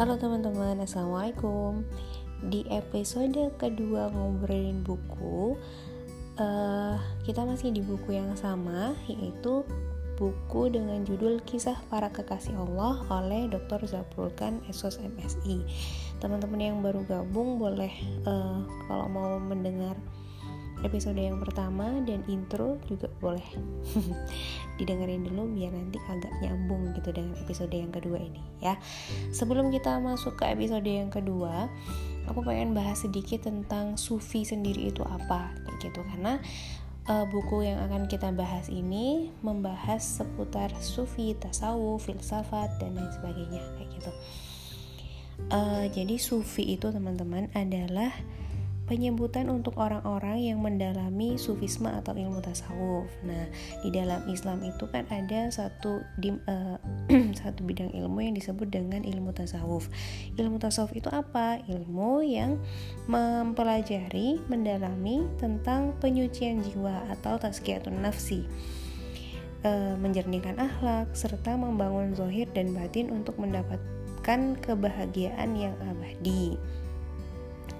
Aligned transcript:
Halo 0.00 0.16
teman-teman, 0.16 0.80
Assalamualaikum 0.80 1.84
Di 2.48 2.64
episode 2.72 3.52
kedua 3.60 4.08
ngobrolin 4.08 4.80
buku 4.80 5.60
uh, 6.40 6.96
Kita 7.20 7.44
masih 7.44 7.68
di 7.68 7.84
buku 7.84 8.16
yang 8.16 8.32
sama 8.32 8.96
Yaitu 9.12 9.60
buku 10.16 10.72
dengan 10.72 11.04
judul 11.04 11.44
Kisah 11.44 11.76
Para 11.92 12.08
Kekasih 12.08 12.56
Allah 12.56 13.04
oleh 13.12 13.52
Dr. 13.52 13.84
Zaprulkan 13.84 14.64
Esos 14.72 14.96
MSI 14.96 15.68
Teman-teman 16.16 16.64
yang 16.64 16.80
baru 16.80 17.04
gabung 17.04 17.60
boleh 17.60 17.92
uh, 18.24 18.64
kalau 18.88 19.04
mau 19.04 19.36
mendengar 19.36 20.00
episode 20.82 21.18
yang 21.20 21.38
pertama 21.38 22.00
dan 22.08 22.24
intro 22.26 22.80
juga 22.88 23.08
boleh 23.20 23.44
didengerin 24.80 25.26
dulu 25.26 25.50
biar 25.52 25.72
nanti 25.76 26.00
agak 26.08 26.32
nyambung 26.40 26.96
gitu 26.96 27.12
dengan 27.12 27.36
episode 27.40 27.72
yang 27.72 27.92
kedua 27.92 28.18
ini 28.20 28.42
ya. 28.64 28.80
Sebelum 29.32 29.68
kita 29.68 30.00
masuk 30.00 30.40
ke 30.40 30.48
episode 30.48 30.86
yang 30.88 31.12
kedua 31.12 31.68
aku 32.28 32.46
pengen 32.46 32.72
bahas 32.76 33.02
sedikit 33.02 33.48
tentang 33.48 33.98
sufi 33.98 34.46
sendiri 34.46 34.88
itu 34.88 35.04
apa 35.04 35.52
kayak 35.66 35.78
gitu. 35.90 36.00
Karena 36.06 36.40
uh, 37.10 37.24
buku 37.26 37.66
yang 37.66 37.82
akan 37.90 38.06
kita 38.06 38.30
bahas 38.34 38.70
ini 38.70 39.34
membahas 39.42 40.22
seputar 40.22 40.70
sufi 40.78 41.34
tasawuf 41.34 42.06
filsafat 42.06 42.70
dan 42.78 42.94
lain 42.94 43.10
sebagainya 43.10 43.62
kayak 43.78 43.90
gitu. 43.98 44.12
Uh, 45.48 45.88
jadi 45.90 46.20
sufi 46.20 46.76
itu 46.76 46.92
teman-teman 46.92 47.48
adalah 47.56 48.12
penyebutan 48.90 49.46
untuk 49.46 49.78
orang-orang 49.78 50.50
yang 50.50 50.58
mendalami 50.58 51.38
sufisme 51.38 51.86
atau 51.86 52.10
ilmu 52.10 52.42
tasawuf. 52.42 53.06
Nah, 53.22 53.46
di 53.86 53.94
dalam 53.94 54.26
Islam 54.26 54.66
itu 54.66 54.90
kan 54.90 55.06
ada 55.14 55.46
satu 55.46 56.02
di, 56.18 56.34
uh, 56.34 56.74
satu 57.46 57.62
bidang 57.62 57.94
ilmu 57.94 58.18
yang 58.18 58.34
disebut 58.34 58.66
dengan 58.66 59.06
ilmu 59.06 59.30
tasawuf. 59.30 59.86
Ilmu 60.34 60.58
tasawuf 60.58 60.90
itu 60.98 61.06
apa? 61.06 61.62
Ilmu 61.70 62.26
yang 62.26 62.58
mempelajari, 63.06 64.42
mendalami 64.50 65.22
tentang 65.38 65.94
penyucian 66.02 66.58
jiwa 66.66 67.06
atau 67.14 67.38
tazkiyatun 67.38 68.02
nafsi. 68.02 68.42
Uh, 69.62 69.94
menjernihkan 70.02 70.58
akhlak 70.58 71.14
serta 71.14 71.54
membangun 71.54 72.16
zohir 72.18 72.50
dan 72.56 72.74
batin 72.74 73.12
untuk 73.14 73.38
mendapatkan 73.38 74.58
kebahagiaan 74.58 75.54
yang 75.54 75.76
abadi. 75.86 76.58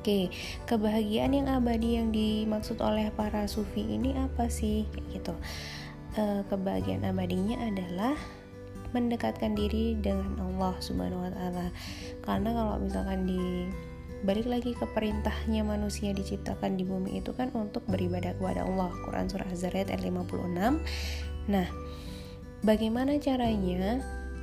Oke, 0.01 0.33
kebahagiaan 0.65 1.37
yang 1.37 1.53
abadi 1.53 2.01
yang 2.01 2.09
dimaksud 2.09 2.81
oleh 2.81 3.13
para 3.13 3.45
sufi 3.45 3.85
ini 3.85 4.17
apa 4.17 4.49
sih? 4.49 4.89
Gitu. 5.13 5.37
E, 6.17 6.41
kebahagiaan 6.49 7.05
abadinya 7.05 7.61
adalah 7.61 8.17
mendekatkan 8.97 9.53
diri 9.53 10.01
dengan 10.01 10.41
Allah 10.41 10.73
Subhanahu 10.81 11.29
wa 11.29 11.31
taala. 11.37 11.69
Karena 12.25 12.49
kalau 12.49 12.81
misalkan 12.81 13.29
di 13.29 13.69
balik 14.25 14.49
lagi 14.49 14.73
ke 14.73 14.89
perintahnya 14.89 15.69
manusia 15.69 16.17
diciptakan 16.17 16.81
di 16.81 16.89
bumi 16.89 17.21
itu 17.21 17.37
kan 17.37 17.53
untuk 17.53 17.85
beribadah 17.85 18.33
kepada 18.41 18.65
Allah. 18.65 18.89
Quran 19.05 19.29
surah 19.29 19.53
Az-Zariyat 19.53 19.93
ayat 19.93 20.01
56. 20.01 20.81
Nah, 21.53 21.69
bagaimana 22.65 23.21
caranya 23.21 24.01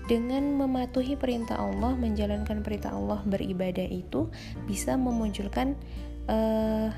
dengan 0.08 0.55
mematuhi 0.55 1.19
perintah 1.19 1.59
Allah, 1.59 1.94
menjalankan 2.00 2.63
perintah 2.63 2.95
Allah 2.95 3.19
beribadah 3.27 3.86
itu 3.86 4.31
bisa 4.63 4.95
memunculkan 4.95 5.75
uh, 6.31 6.89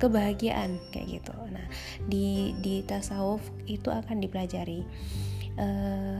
kebahagiaan 0.00 0.80
kayak 0.90 1.22
gitu. 1.22 1.32
Nah, 1.52 1.66
di 2.08 2.56
di 2.64 2.82
tasawuf 2.82 3.44
itu 3.68 3.92
akan 3.92 4.18
dipelajari 4.18 4.82
uh, 5.60 6.18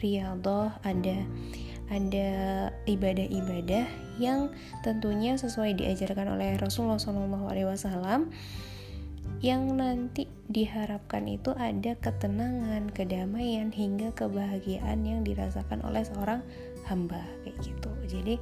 riyadhah 0.00 0.80
ada 0.86 1.18
ada 1.92 2.28
ibadah-ibadah 2.88 3.84
yang 4.16 4.48
tentunya 4.80 5.36
sesuai 5.36 5.76
diajarkan 5.76 6.32
oleh 6.32 6.56
Rasulullah 6.56 6.96
SAW 6.96 8.24
yang 9.44 9.76
nanti 9.76 10.24
diharapkan 10.48 11.28
itu 11.28 11.52
ada 11.52 11.92
ketenangan, 12.00 12.88
kedamaian 12.88 13.68
hingga 13.68 14.08
kebahagiaan 14.16 15.04
yang 15.04 15.20
dirasakan 15.20 15.84
oleh 15.84 16.00
seorang 16.00 16.40
hamba 16.88 17.20
kayak 17.44 17.60
gitu. 17.60 17.92
Jadi 18.08 18.40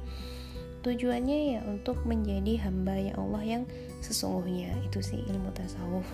tujuannya 0.79 1.59
ya 1.59 1.61
untuk 1.67 1.99
menjadi 2.07 2.55
hamba 2.63 2.95
yang 2.95 3.19
Allah 3.19 3.43
yang 3.43 3.63
sesungguhnya 3.99 4.71
itu 4.87 5.03
sih 5.03 5.19
ilmu 5.27 5.51
tasawuf 5.51 6.07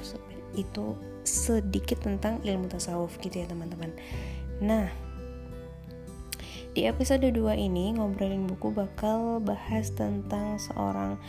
itu 0.58 0.98
sedikit 1.22 2.02
tentang 2.02 2.42
ilmu 2.42 2.66
tasawuf 2.66 3.14
gitu 3.22 3.46
ya 3.46 3.46
teman-teman. 3.46 3.94
Nah, 4.58 4.90
di 6.74 6.90
episode 6.90 7.30
2 7.30 7.38
ini 7.62 7.94
ngobrolin 7.94 8.50
buku 8.50 8.74
bakal 8.74 9.38
bahas 9.38 9.94
tentang 9.94 10.58
seorang 10.58 11.22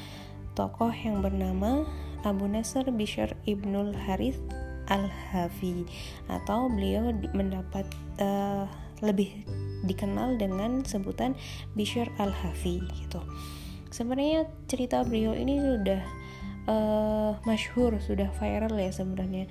tokoh 0.56 0.92
yang 0.96 1.20
bernama 1.20 1.84
Abu 2.22 2.46
Nasr 2.48 2.88
Bishr 2.92 3.32
Ibnul 3.48 3.96
Harith 3.96 4.40
Al-Hafi 4.90 5.86
atau 6.26 6.66
beliau 6.66 7.14
mendapat 7.30 7.86
uh, 8.18 8.66
lebih 9.00 9.46
dikenal 9.86 10.36
dengan 10.36 10.84
sebutan 10.84 11.38
Bishr 11.72 12.10
Al-Hafi 12.20 12.84
gitu. 13.00 13.22
Sebenarnya 13.90 14.46
cerita 14.66 15.02
beliau 15.06 15.32
ini 15.32 15.58
sudah 15.58 16.02
uh, 16.68 17.32
masyhur, 17.46 17.96
sudah 18.02 18.28
viral 18.36 18.76
ya 18.76 18.92
sebenarnya. 18.92 19.48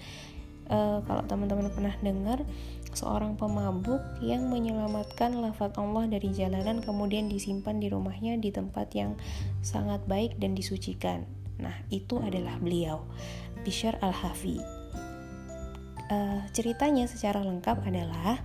Uh, 0.70 1.02
kalau 1.10 1.26
teman-teman 1.26 1.74
pernah 1.74 1.98
dengar 2.06 2.46
seorang 2.94 3.34
pemabuk 3.34 3.98
yang 4.22 4.54
menyelamatkan 4.54 5.34
lafaz 5.42 5.74
Allah 5.82 6.06
dari 6.06 6.30
jalanan 6.30 6.78
kemudian 6.78 7.26
disimpan 7.26 7.82
di 7.82 7.90
rumahnya 7.90 8.38
di 8.38 8.54
tempat 8.54 8.94
yang 8.94 9.18
sangat 9.66 10.06
baik 10.06 10.38
dan 10.38 10.54
disucikan 10.54 11.26
Nah, 11.60 11.76
itu 11.92 12.18
adalah 12.24 12.56
beliau, 12.58 13.04
Bishar 13.62 14.00
Al-Hafi. 14.00 14.60
Uh, 16.10 16.42
ceritanya 16.56 17.06
secara 17.06 17.46
lengkap 17.46 17.86
adalah 17.86 18.42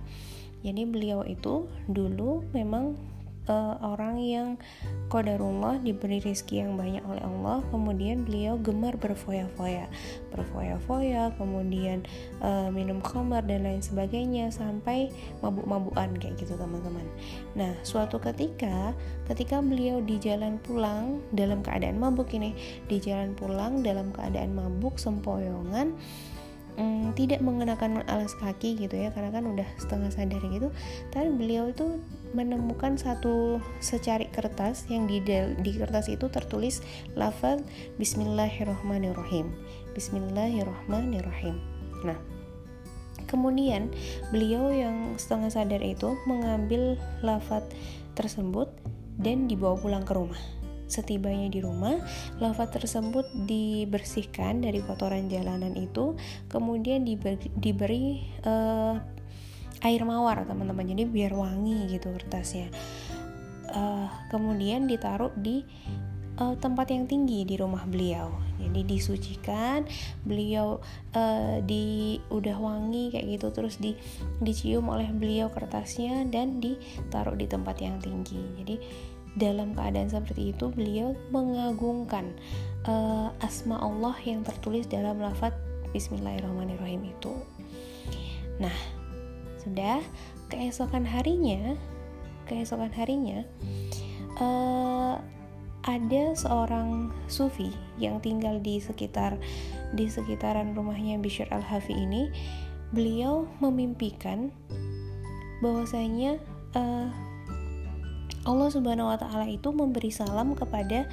jadi 0.61 0.85
beliau 0.85 1.25
itu 1.25 1.65
dulu 1.89 2.45
memang 2.53 2.93
uh, 3.49 3.75
orang 3.81 4.17
yang 4.21 4.47
kodarullah 5.09 5.77
diberi 5.81 6.19
rezeki 6.21 6.65
yang 6.65 6.73
banyak 6.75 7.03
oleh 7.05 7.23
Allah 7.23 7.61
kemudian 7.69 8.25
beliau 8.25 8.57
gemar 8.59 8.97
berfoya-foya. 8.97 9.87
Berfoya-foya 10.33 11.33
kemudian 11.37 12.03
uh, 12.41 12.69
minum 12.73 12.99
khamar 13.01 13.45
dan 13.45 13.65
lain 13.65 13.81
sebagainya 13.81 14.49
sampai 14.49 15.13
mabuk-mabukan 15.45 16.17
kayak 16.17 16.35
gitu 16.41 16.57
teman-teman. 16.57 17.05
Nah 17.53 17.73
suatu 17.85 18.17
ketika 18.17 18.93
ketika 19.29 19.61
beliau 19.61 20.01
di 20.01 20.17
jalan 20.17 20.57
pulang 20.61 21.21
dalam 21.33 21.61
keadaan 21.61 22.01
mabuk 22.01 22.33
ini 22.33 22.53
di 22.89 22.97
jalan 23.01 23.37
pulang 23.37 23.85
dalam 23.85 24.09
keadaan 24.13 24.53
mabuk 24.57 24.97
sempoyongan 24.97 25.93
mm, 26.75 27.15
tidak 27.15 27.39
mengenakan 27.41 28.03
alas 28.07 28.35
kaki 28.37 28.75
gitu 28.79 28.95
ya 28.95 29.11
karena 29.11 29.31
kan 29.31 29.43
udah 29.47 29.67
setengah 29.79 30.11
sadar 30.11 30.41
gitu. 30.47 30.69
Tapi 31.11 31.29
beliau 31.33 31.71
itu 31.71 31.99
menemukan 32.35 32.99
satu 32.99 33.63
secari 33.79 34.27
kertas 34.29 34.87
yang 34.91 35.07
di 35.07 35.23
di 35.59 35.71
kertas 35.75 36.11
itu 36.11 36.27
tertulis 36.27 36.83
lafaz 37.15 37.63
Bismillahirrahmanirrahim 37.95 39.51
Bismillahirrahmanirrahim. 39.95 41.55
Nah 42.03 42.19
kemudian 43.25 43.89
beliau 44.29 44.69
yang 44.69 45.17
setengah 45.17 45.49
sadar 45.49 45.81
itu 45.81 46.13
mengambil 46.29 46.99
lafaz 47.25 47.65
tersebut 48.13 48.69
dan 49.19 49.47
dibawa 49.47 49.79
pulang 49.79 50.03
ke 50.03 50.13
rumah 50.13 50.39
Setibanya 50.85 51.49
di 51.49 51.59
rumah, 51.65 51.97
lava 52.37 52.65
tersebut 52.69 53.25
dibersihkan 53.49 54.61
dari 54.61 54.79
kotoran 54.85 55.25
jalanan 55.25 55.73
itu, 55.73 56.13
kemudian 56.47 57.01
diberi, 57.01 57.49
diberi 57.57 58.05
uh, 58.45 58.95
air 59.81 60.01
mawar 60.05 60.45
teman-teman, 60.45 60.85
jadi 60.85 61.03
biar 61.09 61.33
wangi 61.33 61.89
gitu 61.89 62.13
kertasnya. 62.13 62.69
Uh, 63.75 64.07
kemudian 64.29 64.85
ditaruh 64.85 65.33
di 65.35 65.65
uh, 66.39 66.55
tempat 66.59 66.91
yang 66.91 67.09
tinggi 67.09 67.43
di 67.43 67.55
rumah 67.59 67.83
beliau. 67.87 68.31
Jadi 68.55 68.81
disucikan, 68.87 69.83
beliau 70.23 70.79
uh, 71.15 71.57
di 71.63 72.17
udah 72.31 72.55
wangi 72.55 73.11
kayak 73.11 73.39
gitu 73.39 73.47
terus 73.51 73.75
di 73.79 73.95
dicium 74.39 74.87
oleh 74.87 75.11
beliau 75.11 75.51
kertasnya 75.51 76.23
dan 76.31 76.63
ditaruh 76.63 77.35
di 77.35 77.45
tempat 77.47 77.79
yang 77.83 77.99
tinggi. 77.99 78.41
Jadi 78.63 78.75
dalam 79.35 79.75
keadaan 79.75 80.07
seperti 80.07 80.55
itu 80.55 80.71
beliau 80.71 81.11
mengagungkan 81.29 82.31
uh, 82.87 83.35
asma 83.43 83.75
Allah 83.79 84.15
yang 84.23 84.47
tertulis 84.47 84.87
dalam 84.87 85.19
lafaz 85.19 85.51
Bismillahirrahmanirrahim 85.91 87.07
itu. 87.07 87.31
Nah, 88.59 88.75
sudah 89.63 90.03
keesokan 90.51 91.07
harinya, 91.07 91.75
keesokan 92.47 92.91
harinya 92.91 93.47
uh, 94.39 95.19
ada 95.85 96.23
seorang 96.33 97.13
sufi 97.29 97.69
yang 98.01 98.17
tinggal 98.19 98.57
di 98.59 98.81
sekitar 98.81 99.37
di 99.93 100.09
sekitaran 100.09 100.73
rumahnya 100.73 101.21
Bishr 101.21 101.47
al-Hafi 101.53 101.93
ini. 101.93 102.27
Beliau 102.91 103.49
memimpikan 103.59 104.51
bahwasanya 105.59 106.37
uh, 106.77 107.09
Allah 108.45 108.69
Subhanahu 108.69 109.09
wa 109.09 109.17
taala 109.17 109.49
itu 109.49 109.73
memberi 109.73 110.13
salam 110.13 110.53
kepada 110.53 111.09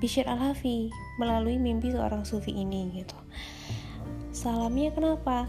Bishr 0.00 0.24
Al-Hafi 0.24 0.88
melalui 1.20 1.60
mimpi 1.60 1.92
seorang 1.92 2.24
sufi 2.24 2.56
ini 2.56 2.88
gitu. 2.96 3.18
Salamnya 4.32 4.94
kenapa? 4.94 5.44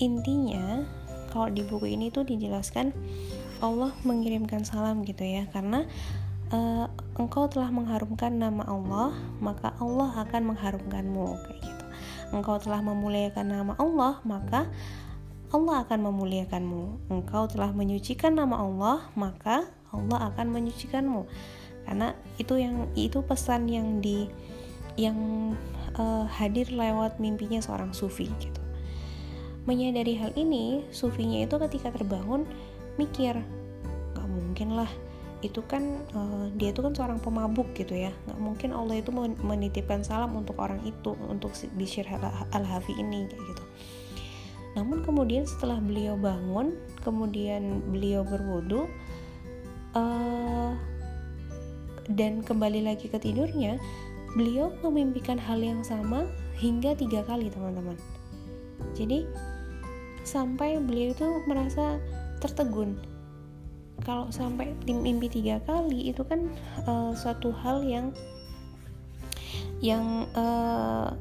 Intinya 0.00 0.82
kalau 1.30 1.52
di 1.52 1.62
buku 1.62 1.94
ini 1.94 2.10
tuh 2.10 2.26
dijelaskan 2.26 2.90
Allah 3.62 3.94
mengirimkan 4.02 4.66
salam 4.66 5.06
gitu 5.06 5.22
ya 5.22 5.46
karena 5.52 5.86
uh, 6.50 6.90
engkau 7.20 7.46
telah 7.46 7.70
mengharumkan 7.70 8.34
nama 8.34 8.66
Allah 8.66 9.14
maka 9.38 9.76
Allah 9.78 10.10
akan 10.26 10.56
mengharumkanmu 10.56 11.26
kayak 11.46 11.60
gitu. 11.62 11.84
Engkau 12.34 12.58
telah 12.58 12.82
memuliakan 12.82 13.46
nama 13.46 13.72
Allah 13.78 14.18
maka 14.26 14.66
Allah 15.50 15.82
akan 15.86 16.10
memuliakanmu. 16.10 17.12
Engkau 17.12 17.46
telah 17.46 17.70
menyucikan 17.70 18.34
nama 18.34 18.66
Allah 18.66 18.98
maka 19.14 19.68
Allah 19.90 20.32
akan 20.34 20.46
menyucikanmu. 20.54 21.26
Karena 21.86 22.14
itu 22.38 22.54
yang 22.60 22.86
itu 22.94 23.22
pesan 23.24 23.66
yang 23.66 23.98
di 23.98 24.30
yang 24.98 25.18
uh, 25.96 26.26
hadir 26.28 26.70
lewat 26.70 27.18
mimpinya 27.18 27.58
seorang 27.62 27.94
sufi 27.94 28.28
gitu. 28.38 28.60
Menyadari 29.64 30.16
hal 30.18 30.34
ini 30.34 30.84
sufinya 30.90 31.40
itu 31.42 31.56
ketika 31.68 31.94
terbangun 31.94 32.44
mikir 32.98 33.38
nggak 34.16 34.28
mungkin 34.28 34.76
lah 34.76 34.90
itu 35.40 35.64
kan 35.64 36.04
uh, 36.12 36.52
dia 36.52 36.68
itu 36.68 36.84
kan 36.84 36.92
seorang 36.92 37.18
pemabuk 37.22 37.72
gitu 37.72 37.96
ya. 37.96 38.12
Nggak 38.28 38.40
mungkin 38.40 38.70
Allah 38.76 39.00
itu 39.00 39.10
menitipkan 39.40 40.04
salam 40.04 40.36
untuk 40.36 40.60
orang 40.60 40.84
itu 40.84 41.16
untuk 41.26 41.54
Bishr 41.76 42.04
al-Hafi 42.52 42.92
ini 43.00 43.24
kayak 43.30 43.44
gitu. 43.56 43.64
Namun 44.78 45.02
kemudian 45.02 45.48
setelah 45.48 45.80
beliau 45.82 46.14
bangun 46.14 46.76
kemudian 47.02 47.82
beliau 47.90 48.22
berwudu 48.22 48.86
uh, 49.94 50.72
dan 52.10 52.42
kembali 52.42 52.86
lagi 52.86 53.06
ke 53.06 53.18
tidurnya, 53.18 53.78
beliau 54.34 54.74
memimpikan 54.82 55.38
hal 55.38 55.62
yang 55.62 55.82
sama 55.86 56.26
hingga 56.58 56.94
tiga 56.98 57.22
kali 57.26 57.50
teman-teman. 57.50 57.96
Jadi 58.98 59.26
sampai 60.26 60.78
beliau 60.82 61.14
itu 61.14 61.28
merasa 61.46 61.98
tertegun. 62.42 62.98
Kalau 64.00 64.32
sampai 64.32 64.72
mimpi 64.88 65.28
tiga 65.28 65.60
kali 65.68 66.08
itu 66.08 66.24
kan 66.24 66.48
uh, 66.88 67.12
suatu 67.12 67.52
hal 67.52 67.84
yang 67.84 68.16
yang 69.80 70.28
uh, 70.36 71.12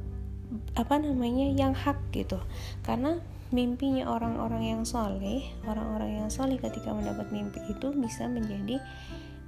apa 0.75 0.95
namanya 0.97 1.47
yang 1.53 1.71
hak 1.75 1.99
gitu 2.11 2.39
karena 2.81 3.21
mimpinya 3.49 4.05
orang-orang 4.05 4.77
yang 4.77 4.81
soleh 4.85 5.49
orang-orang 5.65 6.21
yang 6.21 6.29
soleh 6.29 6.61
ketika 6.61 6.93
mendapat 6.93 7.29
mimpi 7.33 7.57
itu 7.65 7.89
bisa 7.97 8.29
menjadi 8.29 8.77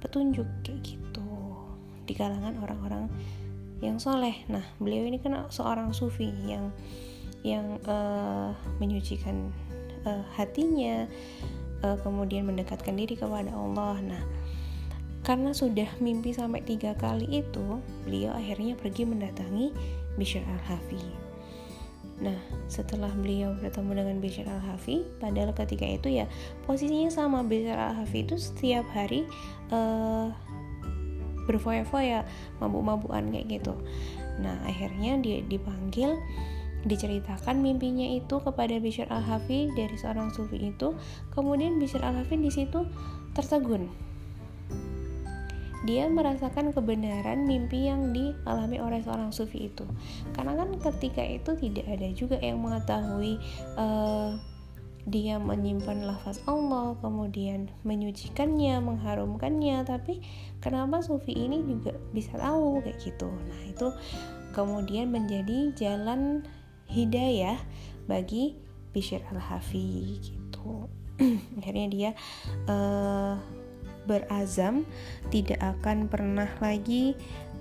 petunjuk 0.02 0.46
kayak 0.66 0.82
gitu 0.82 1.30
di 2.02 2.12
kalangan 2.18 2.58
orang-orang 2.58 3.06
yang 3.82 3.98
soleh. 3.98 4.34
Nah, 4.46 4.62
beliau 4.78 5.06
ini 5.06 5.18
kan 5.18 5.34
seorang 5.50 5.90
sufi 5.90 6.30
yang 6.46 6.70
yang 7.42 7.82
uh, 7.90 8.54
menyucikan 8.78 9.50
uh, 10.06 10.22
hatinya, 10.38 11.10
uh, 11.82 11.98
kemudian 12.06 12.46
mendekatkan 12.46 12.94
diri 12.94 13.18
kepada 13.18 13.50
Allah. 13.50 13.98
Nah, 13.98 14.22
karena 15.26 15.50
sudah 15.50 15.90
mimpi 15.98 16.30
sampai 16.30 16.62
tiga 16.62 16.94
kali 16.94 17.42
itu, 17.42 17.82
beliau 18.06 18.34
akhirnya 18.34 18.78
pergi 18.78 19.02
mendatangi 19.06 19.74
Bishr 20.14 20.42
al-Hafi. 20.46 21.21
Nah, 22.20 22.36
setelah 22.68 23.10
beliau 23.16 23.56
bertemu 23.58 24.04
dengan 24.04 24.16
Bishr 24.20 24.46
al-Hafi, 24.46 25.06
padahal 25.18 25.56
ketika 25.56 25.88
itu 25.88 26.08
ya 26.22 26.26
posisinya 26.68 27.08
sama. 27.08 27.40
Bishr 27.46 27.74
al-Hafi 27.74 28.28
itu 28.28 28.36
setiap 28.36 28.84
hari 28.92 29.24
uh, 29.72 30.30
berfoya-foya 31.46 32.22
mabuk-mabukan 32.62 33.32
kayak 33.34 33.60
gitu. 33.60 33.74
Nah 34.38 34.62
akhirnya 34.64 35.18
dia 35.18 35.42
dipanggil 35.42 36.16
diceritakan 36.82 37.62
mimpinya 37.62 38.06
itu 38.10 38.42
kepada 38.42 38.78
Bishr 38.82 39.06
al-Hafi 39.10 39.70
dari 39.74 39.94
seorang 39.94 40.34
sufi 40.34 40.58
itu. 40.70 40.94
Kemudian 41.34 41.78
Bishr 41.78 42.02
al-Hafi 42.02 42.38
di 42.38 42.50
situ 42.50 42.86
tertegun 43.34 44.11
dia 45.82 46.06
merasakan 46.06 46.70
kebenaran 46.70 47.42
mimpi 47.42 47.90
yang 47.90 48.14
dialami 48.14 48.78
oleh 48.78 49.00
seorang 49.02 49.34
sufi 49.34 49.66
itu. 49.66 49.82
Karena 50.34 50.54
kan 50.54 50.70
ketika 50.78 51.22
itu 51.22 51.58
tidak 51.58 51.86
ada 51.90 52.08
juga 52.14 52.38
yang 52.38 52.62
mengetahui 52.62 53.42
uh, 53.74 54.38
dia 55.02 55.34
menyimpan 55.42 56.06
lafaz 56.06 56.38
Allah 56.46 56.94
kemudian 57.02 57.66
menyucikannya 57.82 58.78
mengharumkannya 58.78 59.82
tapi 59.82 60.22
kenapa 60.62 61.02
sufi 61.02 61.34
ini 61.34 61.58
juga 61.66 61.98
bisa 62.14 62.38
tahu 62.38 62.78
kayak 62.86 63.02
gitu? 63.02 63.26
Nah 63.26 63.60
itu 63.66 63.90
kemudian 64.54 65.10
menjadi 65.10 65.74
jalan 65.74 66.46
hidayah 66.86 67.58
bagi 68.06 68.54
Bishr 68.92 69.24
al-Hafi 69.32 70.20
gitu. 70.20 70.86
Akhirnya 71.58 71.86
dia 71.88 72.10
uh, 72.68 73.40
berazam 74.04 74.84
tidak 75.30 75.58
akan 75.62 76.10
pernah 76.10 76.50
lagi 76.58 77.14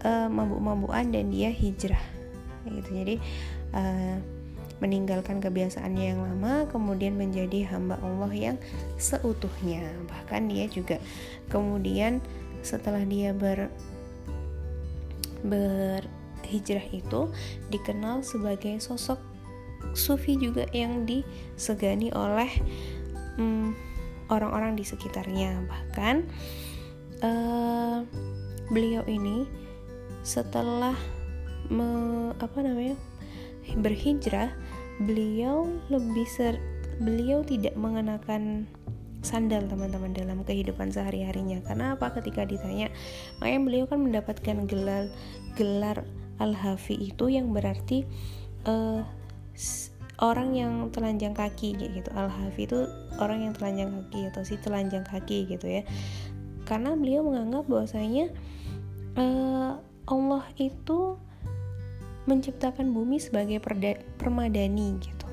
uh, 0.06 0.28
mabuk-mabukan 0.28 1.14
dan 1.14 1.30
dia 1.30 1.50
hijrah. 1.54 2.02
Gitu. 2.66 2.90
Jadi 2.92 3.16
uh, 3.74 4.18
meninggalkan 4.82 5.38
kebiasaannya 5.38 6.06
yang 6.14 6.20
lama 6.26 6.66
kemudian 6.74 7.14
menjadi 7.14 7.70
hamba 7.70 8.02
Allah 8.02 8.34
yang 8.34 8.58
seutuhnya. 8.98 9.86
Bahkan 10.10 10.50
dia 10.50 10.66
juga 10.66 10.98
kemudian 11.54 12.18
setelah 12.66 13.06
dia 13.06 13.34
ber 13.34 13.70
berhijrah 15.42 16.86
itu 16.94 17.30
dikenal 17.74 18.22
sebagai 18.22 18.78
sosok 18.78 19.18
sufi 19.98 20.38
juga 20.38 20.70
yang 20.70 21.10
disegani 21.10 22.14
oleh 22.14 22.50
hmm, 23.42 23.74
orang-orang 24.32 24.80
di 24.80 24.88
sekitarnya. 24.88 25.68
Bahkan 25.68 26.16
uh, 27.22 28.00
beliau 28.72 29.04
ini 29.06 29.46
setelah 30.24 30.96
me, 31.68 32.32
apa 32.40 32.64
namanya 32.64 32.96
berhijrah 33.78 34.50
beliau 35.02 35.68
lebih 35.92 36.26
ser 36.26 36.58
beliau 37.02 37.42
tidak 37.42 37.74
mengenakan 37.74 38.70
sandal 39.22 39.66
teman-teman 39.70 40.14
dalam 40.14 40.42
kehidupan 40.42 40.90
sehari-harinya. 40.90 41.62
Karena 41.62 41.94
apa? 41.94 42.14
Ketika 42.18 42.46
ditanya 42.46 42.90
makanya 43.38 43.62
beliau 43.62 43.86
kan 43.86 44.00
mendapatkan 44.02 44.58
gelar 44.66 45.10
gelar 45.58 46.06
al-hafi 46.42 46.98
itu 46.98 47.30
yang 47.30 47.54
berarti 47.54 48.06
uh, 48.66 49.06
orang 50.22 50.54
yang 50.58 50.74
telanjang 50.94 51.34
kaki 51.34 51.78
gitu. 51.78 52.10
Al-hafi 52.14 52.66
itu 52.66 52.86
orang 53.22 53.46
yang 53.46 53.54
telanjang 53.54 53.94
kaki 53.94 54.20
atau 54.34 54.42
si 54.42 54.58
telanjang 54.58 55.06
kaki 55.06 55.46
gitu 55.46 55.70
ya 55.70 55.86
karena 56.66 56.96
beliau 56.96 57.26
menganggap 57.26 57.66
bahwasanya 57.68 58.32
uh, 59.18 59.78
Allah 60.08 60.44
itu 60.58 61.18
menciptakan 62.30 62.94
bumi 62.94 63.18
sebagai 63.18 63.58
permadani 64.22 64.88
gitu. 65.02 65.28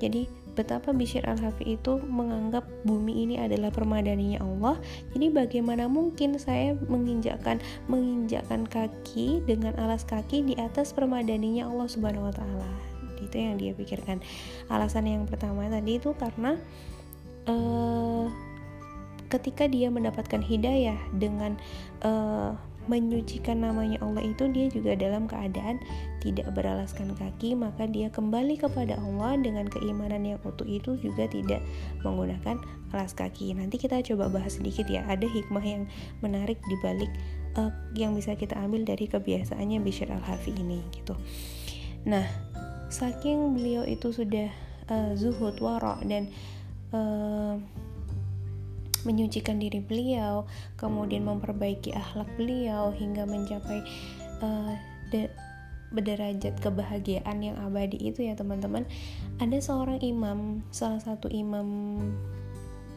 Jadi 0.00 0.28
betapa 0.56 0.96
Bishr 0.96 1.20
al-Hafi 1.28 1.76
itu 1.76 2.00
menganggap 2.00 2.64
bumi 2.88 3.28
ini 3.28 3.36
adalah 3.36 3.68
permadaninya 3.68 4.40
Allah. 4.40 4.80
Jadi 5.12 5.28
bagaimana 5.28 5.84
mungkin 5.86 6.40
saya 6.40 6.72
menginjakkan 6.88 7.60
menginjakkan 7.92 8.64
kaki 8.64 9.44
dengan 9.44 9.76
alas 9.76 10.08
kaki 10.08 10.48
di 10.48 10.54
atas 10.56 10.96
permadaninya 10.96 11.68
Allah 11.68 11.88
Subhanahu 11.88 12.32
wa 12.32 12.34
taala. 12.34 12.72
Itu 13.20 13.36
yang 13.36 13.60
dia 13.60 13.76
pikirkan. 13.76 14.24
Alasan 14.72 15.08
yang 15.08 15.28
pertama 15.28 15.68
tadi 15.68 16.00
itu 16.00 16.16
karena 16.16 16.56
uh, 17.50 18.26
ketika 19.26 19.66
dia 19.66 19.90
mendapatkan 19.90 20.38
hidayah 20.38 20.98
dengan 21.18 21.58
uh, 22.06 22.54
menyucikan 22.86 23.58
namanya 23.58 23.98
Allah 23.98 24.22
itu 24.22 24.46
dia 24.54 24.70
juga 24.70 24.94
dalam 24.94 25.26
keadaan 25.26 25.82
tidak 26.22 26.46
beralaskan 26.54 27.18
kaki 27.18 27.58
maka 27.58 27.90
dia 27.90 28.06
kembali 28.14 28.54
kepada 28.62 28.94
Allah 29.02 29.34
dengan 29.42 29.66
keimanan 29.66 30.22
yang 30.22 30.38
utuh 30.46 30.66
itu 30.66 30.94
juga 31.02 31.26
tidak 31.26 31.58
menggunakan 32.06 32.62
alas 32.94 33.12
kaki. 33.12 33.52
Nanti 33.58 33.76
kita 33.76 34.00
coba 34.06 34.30
bahas 34.30 34.56
sedikit 34.56 34.86
ya 34.86 35.02
ada 35.10 35.26
hikmah 35.26 35.62
yang 35.66 35.84
menarik 36.22 36.62
di 36.70 36.76
balik 36.80 37.10
uh, 37.58 37.74
yang 37.98 38.14
bisa 38.14 38.38
kita 38.38 38.54
ambil 38.56 38.86
dari 38.86 39.10
kebiasaannya 39.10 39.82
Bishr 39.82 40.08
al-Hafi 40.08 40.54
ini 40.54 40.80
gitu. 40.94 41.18
Nah 42.06 42.24
saking 42.86 43.58
beliau 43.58 43.82
itu 43.82 44.14
sudah 44.14 44.46
uh, 44.86 45.12
zuhud 45.18 45.58
warok 45.58 46.06
dan 46.06 46.30
menyucikan 49.06 49.62
diri 49.62 49.78
beliau, 49.78 50.44
kemudian 50.74 51.22
memperbaiki 51.22 51.94
akhlak 51.94 52.26
beliau 52.34 52.90
hingga 52.90 53.22
mencapai 53.22 53.86
uh, 54.42 54.74
de 55.14 55.30
berderajat 55.94 56.58
kebahagiaan 56.58 57.38
yang 57.38 57.56
abadi 57.62 58.10
itu 58.10 58.26
ya 58.26 58.34
teman-teman. 58.34 58.82
Ada 59.38 59.62
seorang 59.62 60.02
imam, 60.02 60.66
salah 60.74 60.98
satu 60.98 61.30
imam 61.30 61.94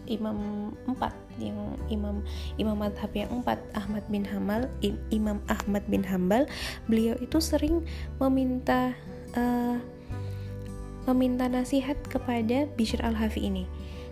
imam 0.10 0.74
empat 0.90 1.14
yang 1.38 1.78
imam 1.94 2.26
imam 2.58 2.74
madhab 2.74 3.14
yang 3.14 3.30
empat 3.30 3.62
Ahmad 3.78 4.02
bin 4.10 4.26
Hambal 4.26 4.66
Imam 5.14 5.38
Ahmad 5.46 5.86
bin 5.86 6.02
Hambal 6.02 6.50
beliau 6.90 7.14
itu 7.22 7.38
sering 7.38 7.86
meminta 8.18 8.98
uh, 9.38 9.78
meminta 11.06 11.46
nasihat 11.46 11.96
kepada 12.10 12.66
Bishr 12.74 13.00
al-Hafi 13.06 13.54
ini 13.54 13.70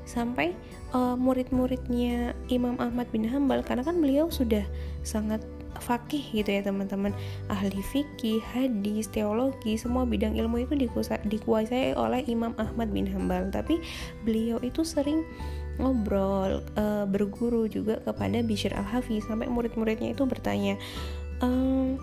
sampai 0.07 0.55
uh, 0.95 1.19
murid-muridnya 1.19 2.31
Imam 2.47 2.79
Ahmad 2.79 3.11
bin 3.11 3.27
Hambal 3.27 3.61
karena 3.61 3.83
kan 3.83 3.99
beliau 3.99 4.31
sudah 4.31 4.63
sangat 5.03 5.43
fakih 5.77 6.23
gitu 6.33 6.49
ya 6.49 6.65
teman-teman. 6.65 7.13
Ahli 7.51 7.83
fikih 7.93 8.41
hadis 8.55 9.11
teologi 9.11 9.77
semua 9.77 10.07
bidang 10.07 10.33
ilmu 10.33 10.65
itu 10.65 10.73
dikuasai 11.27 11.93
oleh 11.93 12.25
Imam 12.25 12.55
Ahmad 12.57 12.89
bin 12.89 13.05
Hambal 13.05 13.51
tapi 13.53 13.77
beliau 14.25 14.57
itu 14.65 14.81
sering 14.81 15.21
ngobrol 15.77 16.65
uh, 16.73 17.05
berguru 17.05 17.69
juga 17.69 18.01
kepada 18.01 18.41
Bishr 18.41 18.73
al 18.73 18.87
Hafi 18.87 19.21
sampai 19.21 19.45
murid-muridnya 19.45 20.17
itu 20.17 20.25
bertanya 20.25 20.73
ehm, 21.45 22.01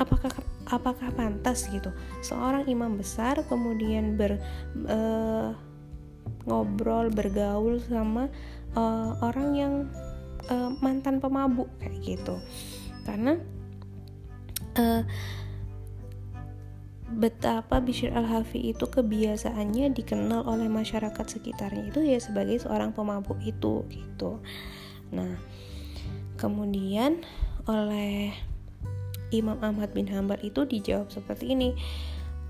apakah 0.00 0.32
apakah 0.72 1.12
pantas 1.12 1.68
gitu? 1.68 1.92
Seorang 2.24 2.64
imam 2.64 2.96
besar 2.96 3.44
kemudian 3.44 4.16
ber 4.16 4.40
uh, 4.88 5.52
ngobrol 6.44 7.10
bergaul 7.14 7.78
sama 7.78 8.26
uh, 8.74 9.14
orang 9.22 9.48
yang 9.54 9.74
uh, 10.50 10.70
mantan 10.82 11.22
pemabuk 11.22 11.70
kayak 11.78 12.02
gitu. 12.02 12.38
Karena 13.06 13.38
uh, 14.78 15.02
betapa 17.12 17.84
Bishr 17.84 18.08
al-Hafi 18.08 18.72
itu 18.72 18.88
kebiasaannya 18.88 19.92
dikenal 19.92 20.48
oleh 20.48 20.66
masyarakat 20.72 21.26
sekitarnya 21.28 21.92
itu 21.92 22.00
ya 22.00 22.16
sebagai 22.16 22.56
seorang 22.64 22.96
pemabuk 22.96 23.36
itu 23.44 23.84
gitu. 23.92 24.40
Nah 25.12 25.36
kemudian 26.40 27.20
oleh 27.68 28.32
Imam 29.32 29.56
Ahmad 29.60 29.92
bin 29.96 30.08
Hambal 30.08 30.40
itu 30.44 30.64
dijawab 30.64 31.12
seperti 31.12 31.52
ini 31.56 31.76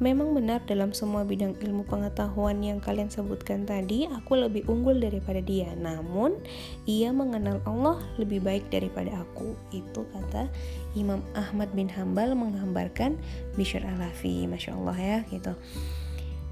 Memang 0.02 0.34
benar 0.34 0.58
dalam 0.66 0.90
semua 0.90 1.22
bidang 1.22 1.54
ilmu 1.62 1.86
pengetahuan 1.86 2.58
yang 2.58 2.82
kalian 2.82 3.06
sebutkan 3.06 3.62
tadi, 3.62 4.10
aku 4.10 4.34
lebih 4.34 4.66
unggul 4.66 4.98
daripada 4.98 5.38
dia. 5.38 5.70
Namun, 5.78 6.42
ia 6.90 7.14
mengenal 7.14 7.62
Allah 7.62 8.02
lebih 8.18 8.42
baik 8.42 8.66
daripada 8.66 9.22
aku. 9.22 9.54
Itu 9.70 10.02
kata 10.10 10.50
Imam 10.98 11.22
Ahmad 11.38 11.70
bin 11.78 11.86
Hambal 11.86 12.34
menggambarkan 12.34 13.14
Bishr 13.54 13.78
al-Hafi. 13.78 14.50
Masya 14.50 14.74
Allah 14.74 14.98
ya, 14.98 15.18
gitu. 15.30 15.54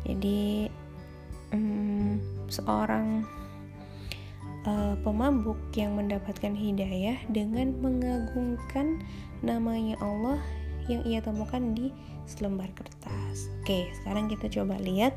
Jadi, 0.06 0.70
um, 1.50 2.22
seorang 2.46 3.26
uh, 4.62 4.94
pemabuk 5.02 5.58
yang 5.74 5.98
mendapatkan 5.98 6.54
hidayah 6.54 7.18
dengan 7.34 7.74
mengagungkan 7.82 9.02
namanya 9.42 9.98
Allah 9.98 10.38
yang 10.86 11.02
ia 11.02 11.18
temukan 11.18 11.74
di 11.74 11.90
selembar 12.30 12.70
kertas. 12.78 12.99
Oke, 13.60 13.92
sekarang 14.02 14.26
kita 14.26 14.50
coba 14.50 14.80
lihat 14.80 15.14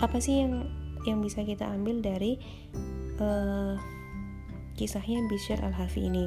apa 0.00 0.20
sih 0.20 0.44
yang 0.44 0.68
yang 1.08 1.24
bisa 1.24 1.40
kita 1.44 1.64
ambil 1.64 2.04
dari 2.04 2.36
uh, 3.20 3.76
kisahnya 4.76 5.24
Bishr 5.28 5.60
al-Hafi 5.60 6.08
ini. 6.08 6.26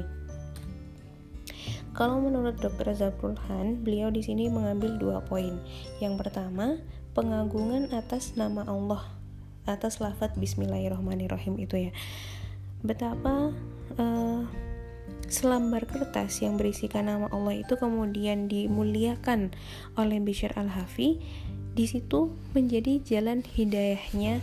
Kalau 1.94 2.18
menurut 2.18 2.58
Dr. 2.58 2.90
Zabrulhan, 2.90 3.86
beliau 3.86 4.10
di 4.10 4.18
sini 4.18 4.50
mengambil 4.50 4.98
dua 4.98 5.22
poin. 5.22 5.62
Yang 6.02 6.26
pertama, 6.26 6.82
pengagungan 7.14 7.94
atas 7.94 8.34
nama 8.34 8.66
Allah, 8.66 9.14
atas 9.62 10.02
lafadz 10.02 10.34
Bismillahirrahmanirrahim 10.34 11.54
itu 11.62 11.86
ya. 11.86 11.92
Betapa 12.82 13.54
uh, 13.94 14.42
selembar 15.28 15.88
kertas 15.88 16.44
yang 16.44 16.54
berisikan 16.60 17.10
nama 17.10 17.26
Allah 17.32 17.58
itu 17.58 17.74
kemudian 17.74 18.46
dimuliakan 18.46 19.50
oleh 19.98 20.18
Bishr 20.20 20.52
al-Hafi. 20.54 21.20
Di 21.74 21.90
situ 21.90 22.30
menjadi 22.54 23.02
jalan 23.02 23.42
hidayahnya 23.42 24.38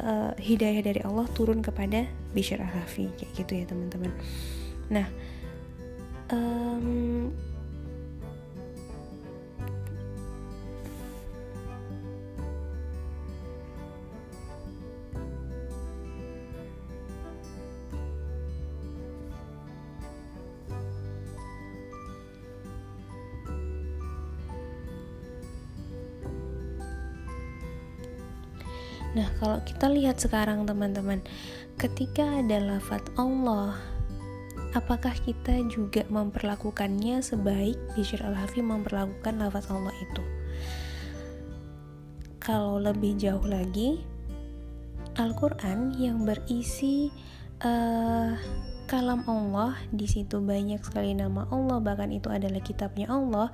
uh, 0.00 0.32
hidayah 0.40 0.80
dari 0.80 1.00
Allah 1.04 1.28
turun 1.36 1.60
kepada 1.60 2.08
Bishr 2.32 2.56
al-Hafi. 2.56 3.12
Kayak 3.20 3.32
gitu 3.36 3.52
ya 3.60 3.64
teman-teman. 3.68 4.12
Nah 4.88 5.06
um, 6.32 7.28
Nah, 29.10 29.26
kalau 29.42 29.58
kita 29.66 29.90
lihat 29.90 30.22
sekarang 30.22 30.70
teman-teman, 30.70 31.18
ketika 31.74 32.22
ada 32.22 32.62
lafat 32.62 33.02
Allah, 33.18 33.74
apakah 34.78 35.10
kita 35.26 35.66
juga 35.66 36.06
memperlakukannya 36.06 37.18
sebaik 37.18 37.74
Bishr 37.98 38.22
al-Hafi 38.22 38.62
memperlakukan 38.62 39.42
lafat 39.42 39.66
Allah 39.74 39.94
itu? 39.98 40.22
Kalau 42.38 42.78
lebih 42.78 43.18
jauh 43.18 43.42
lagi, 43.44 44.00
Al-Quran 45.18 45.98
yang 45.98 46.22
berisi 46.22 47.10
uh, 47.66 48.38
kalam 48.86 49.26
Allah, 49.26 49.74
di 49.90 50.06
situ 50.06 50.38
banyak 50.38 50.82
sekali 50.86 51.18
nama 51.18 51.50
Allah, 51.50 51.82
bahkan 51.82 52.14
itu 52.14 52.30
adalah 52.30 52.62
kitabnya 52.62 53.10
Allah. 53.10 53.50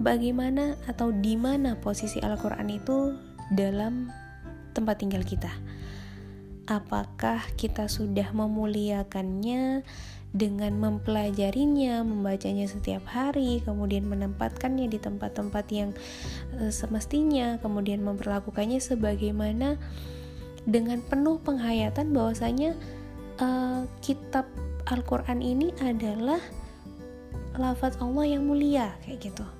Bagaimana 0.00 0.78
atau 0.86 1.10
di 1.10 1.34
mana 1.34 1.76
posisi 1.76 2.22
Al-Quran 2.22 2.68
itu 2.70 3.18
dalam 3.52 4.08
tempat 4.80 4.96
tinggal 5.04 5.20
kita. 5.20 5.52
Apakah 6.64 7.44
kita 7.60 7.86
sudah 7.92 8.32
memuliakannya 8.32 9.84
dengan 10.30 10.72
mempelajarinya, 10.78 12.06
membacanya 12.06 12.70
setiap 12.70 13.02
hari, 13.10 13.58
kemudian 13.66 14.06
menempatkannya 14.06 14.86
di 14.86 14.98
tempat-tempat 15.02 15.66
yang 15.74 15.90
e, 16.54 16.70
semestinya, 16.70 17.58
kemudian 17.58 18.00
memperlakukannya 18.06 18.78
sebagaimana 18.78 19.74
dengan 20.64 21.02
penuh 21.02 21.42
penghayatan 21.42 22.14
bahwasanya 22.14 22.78
e, 23.42 23.48
kitab 24.06 24.46
Al-Qur'an 24.86 25.42
ini 25.42 25.74
adalah 25.82 26.38
lafaz 27.58 27.98
Allah 27.98 28.38
yang 28.38 28.46
mulia 28.46 28.94
kayak 29.02 29.34
gitu. 29.34 29.59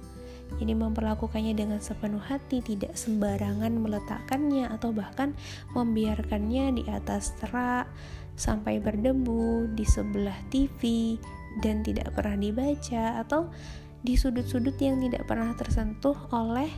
Jadi 0.59 0.73
memperlakukannya 0.75 1.55
dengan 1.55 1.79
sepenuh 1.79 2.21
hati, 2.21 2.65
tidak 2.65 2.99
sembarangan 2.99 3.71
meletakkannya 3.77 4.67
atau 4.73 4.91
bahkan 4.91 5.37
membiarkannya 5.77 6.81
di 6.81 6.85
atas 6.91 7.37
terak 7.39 7.87
sampai 8.35 8.81
berdebu 8.81 9.69
di 9.77 9.85
sebelah 9.85 10.37
TV 10.49 11.15
dan 11.61 11.85
tidak 11.85 12.15
pernah 12.17 12.41
dibaca 12.41 13.21
atau 13.21 13.53
di 14.01 14.17
sudut-sudut 14.17 14.75
yang 14.81 14.97
tidak 15.05 15.29
pernah 15.29 15.53
tersentuh 15.53 16.17
oleh 16.33 16.73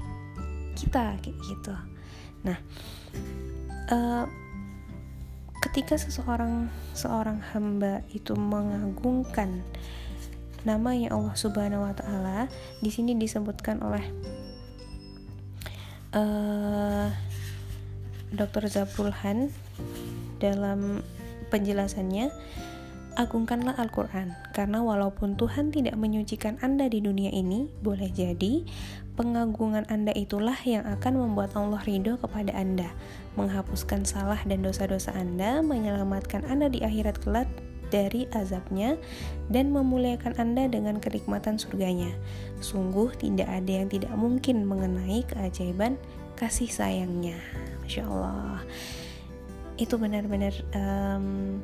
kita 0.75 1.15
kayak 1.23 1.39
gitu. 1.39 1.75
Nah, 2.43 2.59
uh, 3.95 4.27
ketika 5.63 5.95
seseorang 5.95 6.67
seorang 6.91 7.39
hamba 7.55 8.03
itu 8.11 8.35
mengagungkan 8.35 9.63
namanya 10.63 11.11
Allah 11.15 11.35
Subhanahu 11.35 11.87
wa 11.87 11.95
taala 11.95 12.47
di 12.79 12.91
sini 12.91 13.19
disebutkan 13.19 13.83
oleh 13.83 14.05
uh, 16.15 16.21
eh, 16.21 17.09
Dr. 18.33 18.71
Zabrulhan 18.71 19.53
dalam 20.41 21.05
penjelasannya 21.53 22.33
agungkanlah 23.13 23.77
Al-Quran 23.77 24.33
karena 24.57 24.81
walaupun 24.81 25.37
Tuhan 25.37 25.69
tidak 25.69 26.01
menyucikan 26.01 26.57
Anda 26.65 26.89
di 26.89 27.05
dunia 27.05 27.29
ini 27.29 27.69
boleh 27.85 28.09
jadi 28.09 28.65
pengagungan 29.21 29.85
Anda 29.93 30.17
itulah 30.17 30.57
yang 30.65 30.89
akan 30.89 31.21
membuat 31.21 31.53
Allah 31.53 31.85
ridho 31.85 32.17
kepada 32.17 32.57
Anda 32.57 32.89
menghapuskan 33.37 34.09
salah 34.09 34.41
dan 34.49 34.65
dosa-dosa 34.65 35.13
Anda 35.13 35.61
menyelamatkan 35.61 36.49
Anda 36.49 36.73
di 36.73 36.81
akhirat 36.81 37.21
kelak 37.21 37.49
dari 37.93 38.25
azabnya 38.33 38.97
dan 39.53 39.69
memuliakan 39.69 40.33
Anda 40.41 40.73
dengan 40.73 40.97
kenikmatan 40.97 41.61
surganya. 41.61 42.09
Sungguh 42.65 43.13
tidak 43.21 43.53
ada 43.53 43.85
yang 43.85 43.93
tidak 43.93 44.17
mungkin 44.17 44.65
mengenai 44.65 45.29
keajaiban 45.29 46.01
kasih 46.41 46.73
sayangnya. 46.73 47.37
Masya 47.85 48.09
Allah. 48.09 48.65
Itu 49.77 50.01
benar-benar 50.01 50.57
um, 50.73 51.61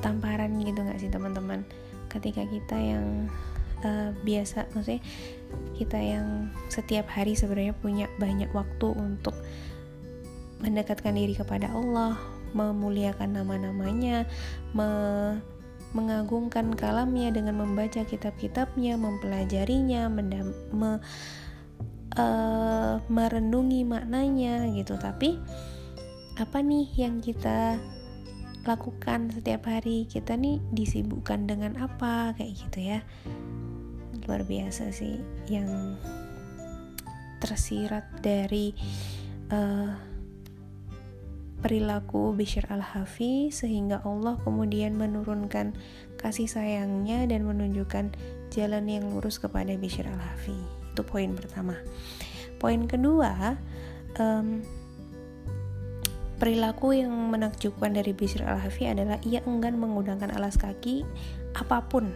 tamparan 0.00 0.56
gitu 0.64 0.80
gak 0.80 0.98
sih 0.98 1.12
teman-teman? 1.12 1.60
Ketika 2.08 2.42
kita 2.48 2.74
yang 2.80 3.28
uh, 3.84 4.10
biasa, 4.24 4.66
maksudnya 4.72 5.04
kita 5.76 5.98
yang 6.00 6.48
setiap 6.72 7.06
hari 7.12 7.36
sebenarnya 7.36 7.76
punya 7.76 8.06
banyak 8.16 8.50
waktu 8.56 8.88
untuk 8.96 9.36
mendekatkan 10.60 11.16
diri 11.16 11.32
kepada 11.32 11.72
Allah, 11.72 12.20
memuliakan 12.52 13.40
nama-namanya, 13.40 14.26
me 14.74 14.88
mengagungkan 15.90 16.70
kalamnya 16.78 17.34
dengan 17.34 17.58
membaca 17.58 18.06
kitab-kitabnya, 18.06 18.94
mempelajarinya, 18.94 20.06
mendam, 20.06 20.54
me, 20.70 21.02
uh, 22.14 23.02
merenungi 23.10 23.82
maknanya 23.82 24.70
gitu. 24.70 24.94
Tapi 24.94 25.34
apa 26.38 26.58
nih 26.62 26.86
yang 26.94 27.18
kita 27.18 27.74
lakukan 28.62 29.34
setiap 29.34 29.66
hari? 29.66 30.06
Kita 30.06 30.38
nih 30.38 30.62
disibukkan 30.70 31.50
dengan 31.50 31.74
apa 31.82 32.38
kayak 32.38 32.54
gitu 32.54 32.78
ya. 32.94 33.02
Luar 34.30 34.46
biasa 34.46 34.94
sih 34.94 35.18
yang 35.50 35.98
tersirat 37.42 38.06
dari 38.22 38.70
uh, 39.50 40.09
perilaku 41.60 42.32
Bishr 42.32 42.64
al-Hafi 42.72 43.52
sehingga 43.52 44.00
Allah 44.02 44.40
kemudian 44.40 44.96
menurunkan 44.96 45.76
kasih 46.16 46.48
sayangnya 46.48 47.28
dan 47.28 47.44
menunjukkan 47.44 48.16
jalan 48.52 48.84
yang 48.88 49.08
lurus 49.12 49.36
kepada 49.36 49.76
Bishr 49.76 50.08
al-Hafi. 50.08 50.56
Itu 50.92 51.04
poin 51.04 51.36
pertama. 51.36 51.76
Poin 52.56 52.84
kedua 52.88 53.56
um, 54.16 54.64
perilaku 56.40 56.96
yang 56.96 57.12
menakjubkan 57.28 57.92
dari 57.92 58.16
Bishr 58.16 58.44
al-Hafi 58.44 58.88
adalah 58.88 59.20
ia 59.28 59.44
enggan 59.44 59.76
menggunakan 59.76 60.32
alas 60.32 60.56
kaki 60.56 61.04
apa 61.56 61.84
pun. 61.86 62.08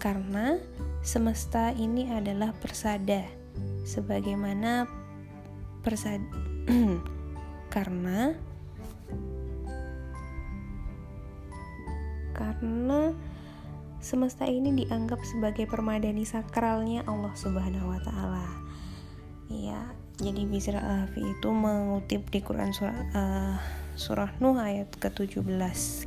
Karena 0.00 0.60
semesta 1.00 1.72
ini 1.72 2.12
adalah 2.12 2.52
persada. 2.56 3.24
Sebagaimana 3.84 4.84
persada 5.80 6.24
karena 7.74 8.36
karena 12.40 13.12
semesta 14.00 14.48
ini 14.48 14.72
dianggap 14.72 15.20
sebagai 15.28 15.68
permadani 15.68 16.24
sakralnya 16.24 17.04
Allah 17.04 17.36
Subhanahu 17.36 17.92
wa 17.92 18.00
taala. 18.00 18.48
Iya, 19.52 19.92
jadi 20.16 20.48
Bisr 20.48 20.80
al 20.80 21.12
itu 21.12 21.48
mengutip 21.52 22.32
di 22.32 22.40
Quran 22.40 22.72
surah 22.72 22.96
uh, 23.12 23.56
surah 24.00 24.32
Nuh 24.40 24.56
ayat 24.56 24.88
ke-17 24.96 25.44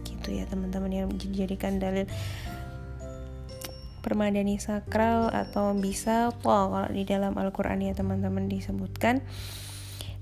gitu 0.01 0.29
ya, 0.33 0.49
teman-teman 0.49 0.89
yang 0.89 1.07
dijadikan 1.13 1.77
dalil 1.77 2.09
permadani 4.01 4.57
sakral 4.57 5.29
atau 5.31 5.71
bisa 5.77 6.33
kalau 6.43 6.83
di 6.91 7.07
dalam 7.07 7.39
Al-Qur'an 7.39 7.79
ya 7.79 7.95
teman-teman 7.95 8.51
disebutkan 8.51 9.23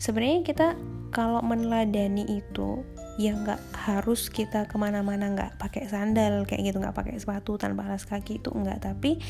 sebenarnya 0.01 0.41
kita 0.41 0.67
kalau 1.13 1.45
meneladani 1.45 2.41
itu 2.41 2.81
ya 3.21 3.37
nggak 3.37 3.61
harus 3.77 4.33
kita 4.33 4.65
ke 4.65 4.75
mana-mana 4.81 5.29
nggak 5.29 5.61
pakai 5.61 5.85
sandal 5.85 6.41
kayak 6.49 6.73
gitu 6.73 6.81
nggak 6.81 6.97
pakai 6.97 7.21
sepatu 7.21 7.61
tanpa 7.61 7.85
alas 7.85 8.09
kaki 8.09 8.41
itu 8.41 8.49
enggak 8.49 8.81
tapi 8.81 9.21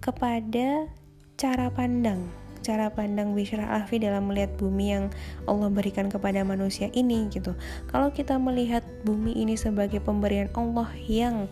kepada 0.00 0.88
cara 1.36 1.68
pandang 1.68 2.24
cara 2.62 2.88
pandang 2.94 3.34
Bishrah 3.34 3.68
Alfi 3.74 3.98
dalam 3.98 4.30
melihat 4.30 4.54
bumi 4.56 4.94
yang 4.94 5.04
Allah 5.50 5.66
berikan 5.66 6.06
kepada 6.06 6.46
manusia 6.46 6.94
ini 6.94 7.26
gitu. 7.26 7.58
Kalau 7.90 8.14
kita 8.14 8.38
melihat 8.38 8.86
bumi 9.02 9.34
ini 9.34 9.58
sebagai 9.58 9.98
pemberian 9.98 10.46
Allah 10.54 10.86
yang 11.10 11.50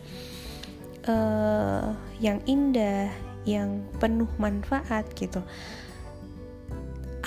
uh, 1.10 1.98
yang 2.22 2.38
indah 2.46 3.10
yang 3.42 3.82
penuh 3.98 4.30
manfaat 4.38 5.02
gitu 5.18 5.42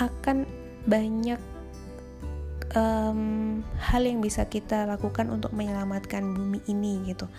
akan 0.00 0.48
banyak 0.84 1.40
um, 2.74 3.20
hal 3.78 4.02
yang 4.04 4.20
bisa 4.20 4.44
kita 4.46 4.84
lakukan 4.84 5.30
untuk 5.30 5.54
menyelamatkan 5.54 6.34
bumi 6.34 6.60
ini 6.68 7.00
gitu. 7.08 7.30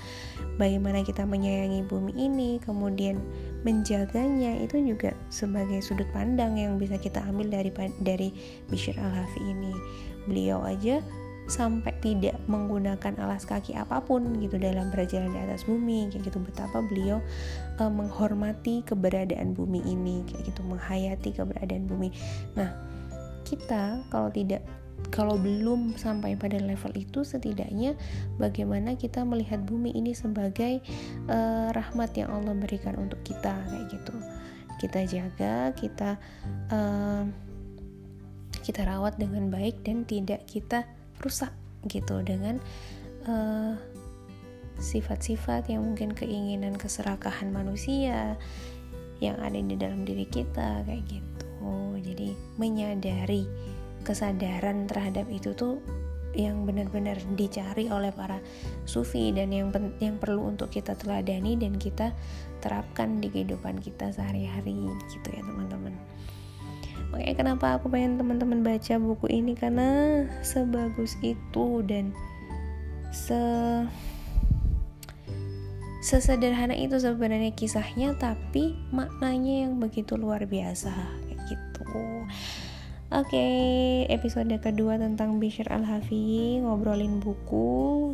Bagaimana 0.56 1.04
kita 1.04 1.28
menyayangi 1.28 1.86
bumi 1.86 2.16
ini 2.16 2.58
kemudian 2.64 3.20
menjaganya 3.68 4.64
itu 4.64 4.80
juga 4.82 5.12
sebagai 5.30 5.84
sudut 5.84 6.08
pandang 6.16 6.56
yang 6.56 6.80
bisa 6.80 6.96
kita 6.96 7.22
ambil 7.28 7.52
dari 7.52 7.72
dari 8.02 8.30
Bishir 8.72 8.96
Al-Hafi 8.98 9.42
ini. 9.44 9.74
Beliau 10.26 10.64
aja 10.66 11.04
sampai 11.46 11.94
tidak 12.02 12.42
menggunakan 12.50 13.22
alas 13.22 13.46
kaki 13.46 13.78
apa 13.78 14.02
pun 14.02 14.42
gitu 14.42 14.58
dalam 14.58 14.90
berjalan 14.90 15.30
di 15.30 15.40
atas 15.46 15.68
bumi 15.70 16.10
kayak 16.10 16.32
gitu. 16.32 16.42
Betapa 16.42 16.82
beliau 16.82 17.22
uh, 17.78 17.92
menghormati 17.92 18.82
keberadaan 18.82 19.54
bumi 19.54 19.86
ini 19.86 20.26
kayak 20.26 20.50
gitu 20.50 20.66
menghayati 20.66 21.30
keberadaan 21.38 21.86
bumi. 21.86 22.10
Nah 22.58 22.95
kita 23.46 24.02
kalau 24.10 24.34
tidak 24.34 24.66
kalau 25.14 25.38
belum 25.38 25.94
sampai 25.96 26.34
pada 26.34 26.58
level 26.58 26.92
itu 26.98 27.22
setidaknya 27.22 27.94
bagaimana 28.42 28.98
kita 28.98 29.22
melihat 29.22 29.62
bumi 29.62 29.94
ini 29.94 30.18
sebagai 30.18 30.82
uh, 31.30 31.70
rahmat 31.72 32.16
yang 32.18 32.34
Allah 32.34 32.56
berikan 32.58 32.98
untuk 32.98 33.22
kita 33.22 33.54
kayak 33.54 33.86
gitu. 33.92 34.16
Kita 34.82 35.00
jaga 35.08 35.72
kita 35.78 36.20
uh, 36.74 37.24
kita 38.66 38.82
rawat 38.82 39.22
dengan 39.22 39.54
baik 39.54 39.86
dan 39.86 40.04
tidak 40.10 40.44
kita 40.50 40.90
rusak 41.22 41.54
gitu. 41.86 42.26
Dengan 42.26 42.58
eh, 43.30 43.74
sifat-sifat 44.82 45.70
yang 45.70 45.86
mungkin 45.86 46.18
keinginan 46.18 46.74
keserakahan 46.74 47.54
manusia 47.54 48.42
yang 49.22 49.38
ada 49.38 49.62
di 49.62 49.78
dalam 49.78 50.02
diri 50.02 50.26
kita 50.26 50.82
kayak 50.82 51.06
gitu 51.06 51.45
jadi 52.06 52.38
menyadari 52.62 53.50
kesadaran 54.06 54.86
terhadap 54.86 55.26
itu 55.34 55.58
tuh 55.58 55.82
yang 56.36 56.68
benar-benar 56.68 57.18
dicari 57.40 57.88
oleh 57.88 58.12
para 58.12 58.38
sufi 58.84 59.32
dan 59.32 59.50
yang 59.56 59.72
yang 60.04 60.20
perlu 60.20 60.52
untuk 60.52 60.70
kita 60.70 60.94
teladani 60.94 61.56
dan 61.56 61.80
kita 61.80 62.12
terapkan 62.60 63.24
di 63.24 63.32
kehidupan 63.32 63.80
kita 63.80 64.12
sehari-hari 64.12 64.76
gitu 65.10 65.28
ya 65.32 65.42
teman-teman. 65.42 65.96
Makanya 67.16 67.36
kenapa 67.40 67.80
aku 67.80 67.88
pengen 67.88 68.20
teman-teman 68.20 68.62
baca 68.62 68.94
buku 69.00 69.32
ini 69.32 69.56
karena 69.56 70.22
sebagus 70.44 71.16
itu 71.24 71.82
dan 71.88 72.12
se 73.16 73.40
sesederhana 76.04 76.78
itu 76.78 77.02
sebenarnya 77.02 77.56
kisahnya 77.56 78.14
tapi 78.20 78.78
maknanya 78.94 79.66
yang 79.66 79.82
begitu 79.82 80.20
luar 80.20 80.46
biasa 80.46 80.94
gitu. 81.96 82.16
Oke, 83.16 83.32
okay, 83.32 84.10
episode 84.12 84.52
kedua 84.60 85.00
tentang 85.00 85.40
Bishr 85.40 85.70
Al-Hafi 85.70 86.60
ngobrolin 86.60 87.22
buku 87.24 88.12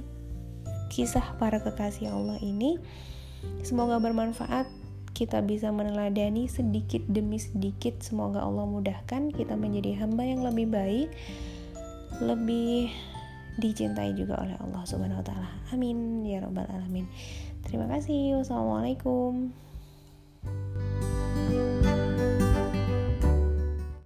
kisah 0.92 1.40
para 1.40 1.64
kekasih 1.64 2.12
Allah 2.12 2.38
ini. 2.44 2.78
Semoga 3.66 3.98
bermanfaat. 3.98 4.68
Kita 5.12 5.44
bisa 5.44 5.72
meneladani 5.72 6.48
sedikit 6.52 7.02
demi 7.08 7.40
sedikit. 7.40 8.04
Semoga 8.04 8.44
Allah 8.44 8.68
mudahkan 8.68 9.32
kita 9.32 9.56
menjadi 9.56 10.04
hamba 10.04 10.28
yang 10.28 10.44
lebih 10.44 10.68
baik, 10.72 11.10
lebih 12.20 12.92
dicintai 13.60 14.16
juga 14.16 14.40
oleh 14.40 14.56
Allah 14.60 14.84
Subhanahu 14.84 15.20
wa 15.24 15.26
taala. 15.26 15.52
Amin 15.72 16.28
ya 16.28 16.44
rabbal 16.44 16.68
alamin. 16.68 17.08
Terima 17.64 17.88
kasih. 17.88 18.44
Wassalamualaikum. 18.44 19.56